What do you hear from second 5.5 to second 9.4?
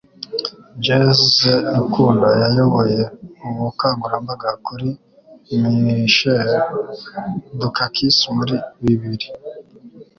Michael Dukakis muri bibiri